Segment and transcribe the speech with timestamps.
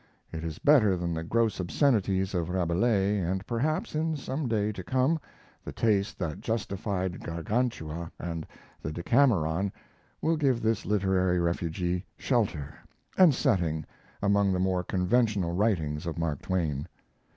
[0.31, 4.83] It is better than the gross obscenities of Rabelais, and perhaps, in some day to
[4.83, 5.19] come,
[5.63, 8.47] the taste that justified Gargantua and
[8.81, 9.71] the Decameron
[10.19, 12.73] will give this literary refugee shelter
[13.15, 13.85] and setting
[14.23, 16.87] among the more conventional writings of Mark Twain.